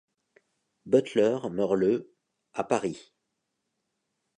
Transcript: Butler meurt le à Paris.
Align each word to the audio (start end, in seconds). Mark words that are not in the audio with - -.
Butler 0.87 1.37
meurt 1.51 1.75
le 1.75 2.11
à 2.55 2.63
Paris. 2.63 3.13